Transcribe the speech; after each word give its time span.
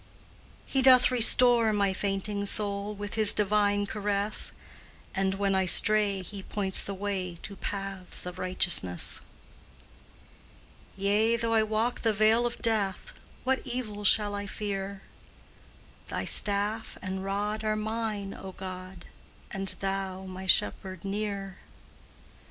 He 0.65 0.81
doth 0.81 1.11
restore 1.11 1.71
my 1.71 1.93
fainting 1.93 2.47
soul 2.47 2.95
With 2.95 3.13
His 3.13 3.35
divine 3.35 3.85
caress, 3.85 4.51
And, 5.13 5.35
when 5.35 5.53
I 5.53 5.65
stray, 5.67 6.23
He 6.23 6.41
points 6.41 6.83
the 6.83 6.95
way 6.95 7.37
To 7.43 7.55
paths 7.55 8.25
of 8.25 8.39
righteousness. 8.39 9.21
Yea, 10.97 11.37
though 11.37 11.53
I 11.53 11.61
walk 11.61 12.01
the 12.01 12.13
vale 12.13 12.47
of 12.47 12.55
death, 12.63 13.13
What 13.43 13.61
evil 13.63 14.03
shall 14.03 14.33
I 14.33 14.47
fear? 14.47 15.03
Thy 16.07 16.25
staff 16.25 16.97
and 17.03 17.23
rod 17.23 17.63
are 17.63 17.75
mine, 17.75 18.33
O 18.33 18.53
God, 18.53 19.05
And 19.51 19.75
Thou, 19.81 20.23
my 20.25 20.47
Shepherd, 20.47 21.05
near! 21.05 21.57